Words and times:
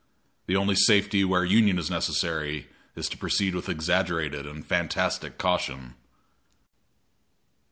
The 0.47 0.55
only 0.55 0.73
safety 0.73 1.23
where 1.23 1.45
union 1.45 1.77
is 1.77 1.91
necessary 1.91 2.67
is 2.95 3.07
to 3.09 3.17
proceed 3.19 3.53
with 3.53 3.69
exaggerated 3.69 4.47
and 4.47 4.65
fantastic 4.65 5.37
caution. 5.37 5.93